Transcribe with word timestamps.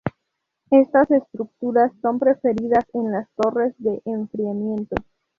Estas 0.71 1.11
estructuras 1.11 1.91
son 2.01 2.17
preferidas 2.17 2.85
en 2.95 3.11
las 3.11 3.29
torres 3.35 3.75
de 3.77 4.01
enfriamiento. 4.05 4.95